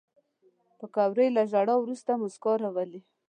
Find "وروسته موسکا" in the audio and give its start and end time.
1.79-2.53